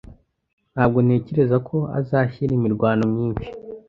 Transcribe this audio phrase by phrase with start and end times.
[0.73, 3.47] Ntabwo ntekereza ko azashyira imirwano myinshi.